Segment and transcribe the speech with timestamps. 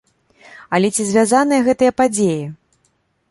[0.77, 2.43] Але ці звязаныя гэтыя падзеі?